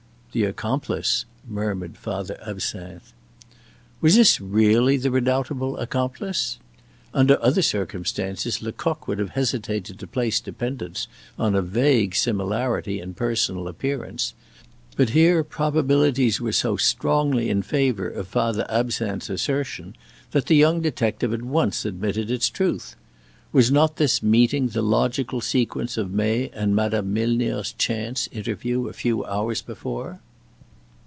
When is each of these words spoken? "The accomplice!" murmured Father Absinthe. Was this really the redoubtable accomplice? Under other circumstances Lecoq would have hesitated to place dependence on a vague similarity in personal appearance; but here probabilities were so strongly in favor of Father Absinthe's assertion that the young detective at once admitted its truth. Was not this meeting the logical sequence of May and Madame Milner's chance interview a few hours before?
"The 0.33 0.45
accomplice!" 0.45 1.25
murmured 1.45 1.97
Father 1.97 2.39
Absinthe. 2.47 3.11
Was 3.99 4.15
this 4.15 4.39
really 4.39 4.95
the 4.95 5.11
redoubtable 5.11 5.75
accomplice? 5.75 6.57
Under 7.13 7.37
other 7.43 7.61
circumstances 7.61 8.61
Lecoq 8.61 9.09
would 9.09 9.19
have 9.19 9.31
hesitated 9.31 9.99
to 9.99 10.07
place 10.07 10.39
dependence 10.39 11.09
on 11.37 11.53
a 11.53 11.61
vague 11.61 12.15
similarity 12.15 13.01
in 13.01 13.13
personal 13.13 13.67
appearance; 13.67 14.33
but 14.95 15.09
here 15.09 15.43
probabilities 15.43 16.39
were 16.39 16.53
so 16.53 16.77
strongly 16.77 17.49
in 17.49 17.61
favor 17.61 18.07
of 18.07 18.29
Father 18.29 18.65
Absinthe's 18.69 19.29
assertion 19.29 19.97
that 20.31 20.45
the 20.45 20.55
young 20.55 20.79
detective 20.79 21.33
at 21.33 21.41
once 21.43 21.83
admitted 21.83 22.31
its 22.31 22.49
truth. 22.49 22.95
Was 23.53 23.69
not 23.69 23.97
this 23.97 24.23
meeting 24.23 24.69
the 24.69 24.81
logical 24.81 25.41
sequence 25.41 25.97
of 25.97 26.09
May 26.13 26.47
and 26.53 26.73
Madame 26.73 27.11
Milner's 27.13 27.73
chance 27.73 28.29
interview 28.31 28.87
a 28.87 28.93
few 28.93 29.25
hours 29.25 29.61
before? 29.61 30.21